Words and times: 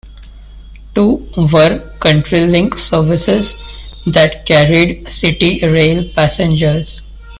Two 0.95 1.29
were 1.37 1.95
CountryLink 1.99 2.75
services 2.79 3.53
that 4.07 4.47
carried 4.47 5.05
CityRail 5.05 6.15
passengers. 6.15 7.01